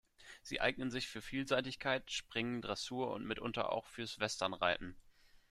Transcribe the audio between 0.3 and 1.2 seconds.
Sie eignen sich